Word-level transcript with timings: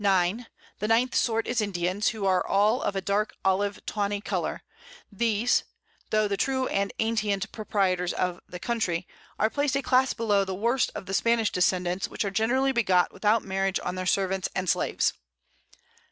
The 0.79 0.87
9th 0.87 1.13
Sort 1.13 1.45
is 1.45 1.61
Indians, 1.61 2.07
who 2.07 2.25
are 2.25 2.43
all 2.43 2.81
of 2.81 2.95
a 2.95 3.01
dark 3.01 3.35
Olive 3.45 3.85
tawny 3.85 4.19
Colour; 4.19 4.63
these 5.11 5.63
(tho' 6.09 6.27
the 6.27 6.37
true 6.37 6.67
and 6.69 6.91
antient 6.99 7.51
Proprietors 7.51 8.11
of 8.11 8.39
the 8.49 8.57
Country) 8.57 9.07
are 9.37 9.51
placed 9.51 9.75
a 9.75 9.83
Class 9.83 10.13
below 10.15 10.43
the 10.43 10.55
worst 10.55 10.89
of 10.95 11.05
the 11.05 11.13
Spanish 11.13 11.51
Descendants, 11.51 12.07
which 12.07 12.25
are 12.25 12.31
generally 12.31 12.71
begot 12.71 13.13
without 13.13 13.43
Marriage 13.43 13.79
on 13.83 13.93
their 13.93 14.07
Servants 14.07 14.49
and 14.55 14.67
Slaves. 14.67 15.13